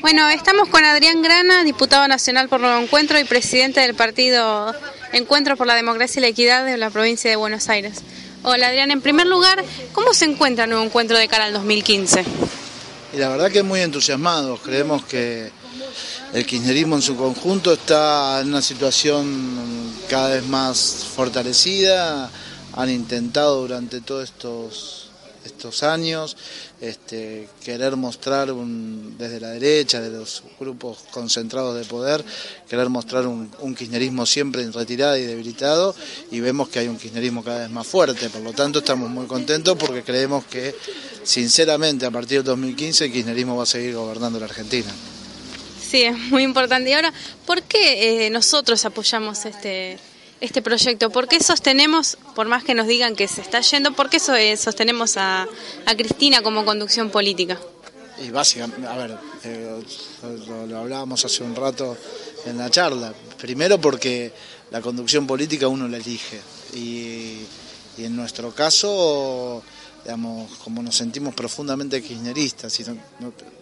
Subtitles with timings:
[0.00, 4.74] Bueno, estamos con Adrián Grana, diputado nacional por Nuevo Encuentro y presidente del partido
[5.12, 7.98] Encuentro por la Democracia y la Equidad de la provincia de Buenos Aires.
[8.42, 12.24] Hola Adrián, en primer lugar, ¿cómo se encuentra Nuevo Encuentro de cara al 2015?
[13.12, 15.50] Y la verdad que muy entusiasmados, creemos que
[16.32, 22.30] el kirchnerismo en su conjunto está en una situación cada vez más fortalecida,
[22.72, 25.09] han intentado durante todos estos
[25.44, 26.36] estos años,
[26.80, 28.52] este, querer mostrar
[29.18, 32.24] desde la derecha, de los grupos concentrados de poder,
[32.68, 35.94] querer mostrar un, kirchnerismo siempre en retirada y debilitado
[36.30, 39.26] y vemos que hay un kirchnerismo cada vez más fuerte, por lo tanto estamos muy
[39.26, 40.74] contentos porque creemos que
[41.22, 44.90] sinceramente a partir del 2015 el kirchnerismo va a seguir gobernando la Argentina.
[45.90, 46.90] Sí, es muy importante.
[46.90, 47.12] Y ahora,
[47.46, 49.98] ¿por qué eh, nosotros apoyamos este,
[50.40, 51.10] este proyecto?
[51.10, 54.56] ¿Por qué sostenemos, por más que nos digan que se está yendo, por qué eh,
[54.56, 55.46] sostenemos a,
[55.96, 57.58] Cristina como conducción política?
[58.22, 59.82] Y básicamente, a ver, eh,
[60.68, 61.96] lo, hablábamos hace un rato
[62.46, 63.14] en la charla.
[63.38, 64.32] Primero porque
[64.70, 66.40] la conducción política uno la elige.
[66.74, 67.38] Y,
[67.98, 69.62] en nuestro caso,
[70.04, 72.80] digamos, como nos sentimos profundamente kirchneristas,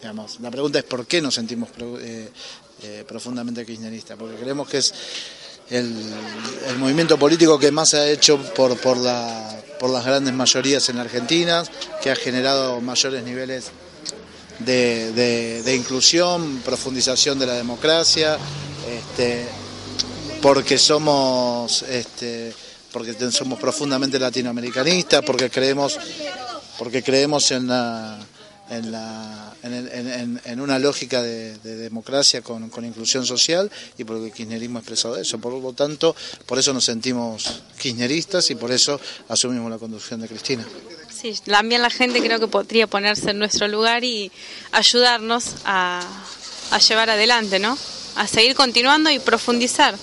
[0.00, 1.68] digamos, la pregunta es por qué nos sentimos
[2.00, 4.94] eh, profundamente kirchneristas, porque creemos que es
[5.70, 5.94] el,
[6.78, 10.98] movimiento político que más se ha hecho por, por, la, por las grandes mayorías en
[10.98, 11.62] Argentina,
[12.02, 13.70] que ha generado mayores niveles
[14.60, 18.38] de, inclusión, profundización de la democracia,
[18.88, 19.46] este,
[20.42, 22.54] porque somos este,
[22.92, 25.98] porque somos profundamente latinoamericanistas, porque creemos,
[26.78, 28.18] porque creemos en la
[28.70, 34.80] en, la, en, una lógica de, democracia con, inclusión social y porque el kirchnerismo ha
[34.80, 35.38] expresado eso.
[35.38, 36.14] Por lo tanto,
[36.46, 40.64] por eso nos sentimos kirchneristas y por eso asumimos la conducción de Cristina.
[41.20, 44.30] Sí, también la gente creo que podría ponerse en nuestro lugar y
[44.72, 46.00] ayudarnos a,
[46.70, 47.76] a llevar adelante, ¿no?
[48.16, 49.96] A seguir continuando y profundizar.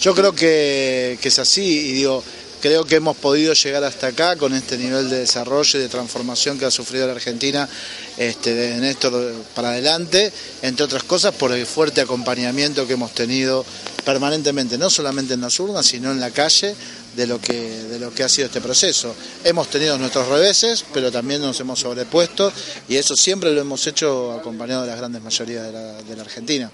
[0.00, 2.24] Yo creo que, que es así y digo,
[2.60, 6.58] Creo que hemos podido llegar hasta acá con este nivel de desarrollo y de transformación
[6.58, 7.68] que ha sufrido la Argentina
[8.16, 9.10] este, en esto
[9.54, 10.32] para adelante,
[10.62, 13.64] entre otras cosas por el fuerte acompañamiento que hemos tenido
[14.04, 16.74] permanentemente, no solamente en las urnas, sino en la calle,
[17.16, 19.14] de lo que, de lo que ha sido este proceso.
[19.44, 22.52] Hemos tenido nuestros reveses, pero también nos hemos sobrepuesto
[22.88, 26.22] y eso siempre lo hemos hecho acompañado de las grandes mayorías de la, de la
[26.22, 26.70] Argentina.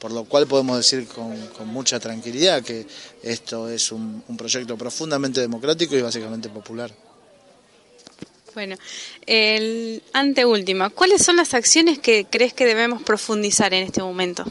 [0.00, 2.86] Por lo cual podemos decir con, mucha tranquilidad que
[3.22, 6.90] esto es un, proyecto profundamente democrático y básicamente popular.
[8.54, 8.76] Bueno,
[9.26, 14.44] el anteúltima, ¿cuáles son las acciones que crees que debemos profundizar en este momento?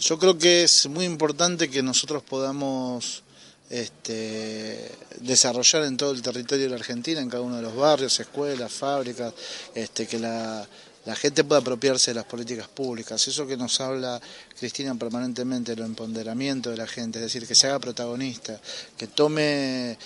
[0.00, 3.22] Yo creo que es muy importante que nosotros podamos
[3.68, 4.90] este,
[5.20, 8.72] desarrollar en todo el territorio de la Argentina, en cada uno de los barrios, escuelas,
[8.72, 9.32] fábricas,
[9.74, 10.66] este, que la,
[11.06, 13.26] la gente pueda apropiarse de las políticas públicas.
[13.26, 14.20] Eso que nos habla
[14.58, 18.60] Cristina permanentemente, el empoderamiento de la gente, es decir, que se haga protagonista,
[18.98, 19.96] que tome,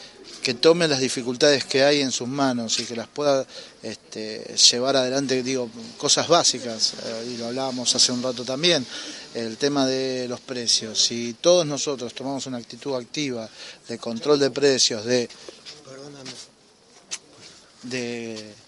[0.41, 3.44] que tome las dificultades que hay en sus manos y que las pueda
[3.83, 5.69] este, llevar adelante, digo,
[5.99, 8.87] cosas básicas, eh, y lo hablábamos hace un rato también,
[9.34, 11.04] el tema de los precios.
[11.04, 13.49] Si todos nosotros tomamos una actitud activa
[13.88, 15.28] de control de precios, de...
[17.83, 18.64] de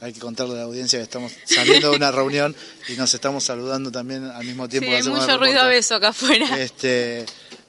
[0.00, 2.54] hay que contarle a la audiencia que estamos saliendo de una reunión
[2.88, 4.90] y nos estamos saludando también al mismo tiempo.
[4.90, 6.46] Sí, hay mucho ruido a beso acá afuera.
[6.60, 7.24] Este,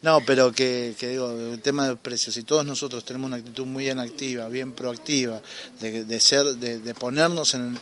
[0.08, 3.84] no, pero que, digo, el tema de precios, si todos nosotros tenemos una actitud muy
[3.84, 5.42] bien activa, bien proactiva,
[5.82, 7.78] de, ser, de, ponernos en,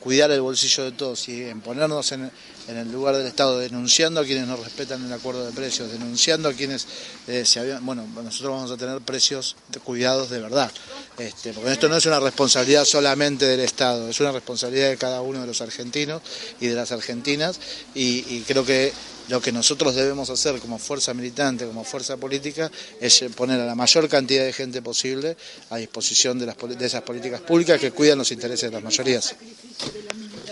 [0.00, 2.28] cuidar el bolsillo de todos y en ponernos en,
[2.66, 6.54] el lugar del Estado, denunciando a quienes no respetan el acuerdo de precios, denunciando a
[6.54, 6.88] quienes
[7.28, 10.72] eh, se habían, bueno, nosotros vamos a tener precios de cuidados de verdad,
[11.18, 15.20] este, porque esto no es una responsabilidad solamente del Estado, es una responsabilidad de cada
[15.20, 16.20] uno de los argentinos
[16.60, 17.60] y de las argentinas
[17.94, 18.92] y creo que
[19.30, 22.70] lo que nosotros debemos hacer como fuerza militante, como fuerza política,
[23.00, 25.36] es poner a la mayor cantidad de gente posible
[25.70, 29.36] a disposición de, las, de esas políticas públicas que cuidan los intereses de las mayorías.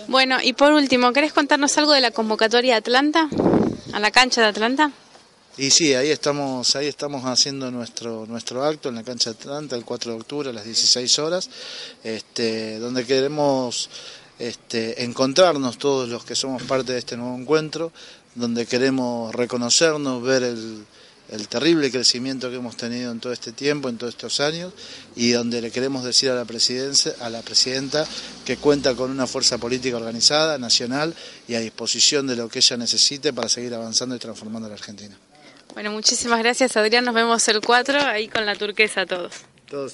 [0.06, 3.28] Bueno, y por último, ¿querés contarnos algo de la convocatoria de Atlanta,
[3.92, 4.92] a la cancha de Atlanta?
[5.56, 9.74] Y sí, ahí estamos, ahí estamos haciendo nuestro, nuestro acto en la cancha de Atlanta
[9.74, 11.50] el 4 de octubre a las 16 horas,
[12.04, 13.90] este, donde queremos
[14.38, 17.90] este, encontrarnos todos los que somos parte de este nuevo encuentro,
[18.38, 20.86] donde queremos reconocernos, ver el,
[21.48, 24.72] terrible crecimiento que hemos tenido en todo este tiempo, en todos estos años,
[25.14, 28.06] y donde le queremos decir a la, presidencia, a la presidenta
[28.46, 31.14] que cuenta con una fuerza política organizada, nacional
[31.46, 34.76] y a disposición de lo que ella necesite para seguir avanzando y transformando a la
[34.76, 35.18] Argentina.
[35.74, 39.32] Bueno, muchísimas gracias Adrián, nos vemos el 4 ahí con la turquesa todos.
[39.68, 39.92] Todos